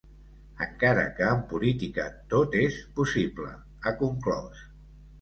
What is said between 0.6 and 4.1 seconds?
Encara que en política tot és possible, ha